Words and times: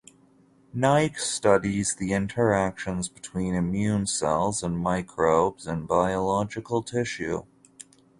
Naik 0.73 1.19
studies 1.19 1.93
the 1.93 2.11
interactions 2.11 3.07
between 3.07 3.53
immune 3.53 4.07
cells 4.07 4.63
and 4.63 4.79
microbes 4.79 5.67
in 5.67 5.85
biological 5.85 6.81
tissue. 6.81 7.43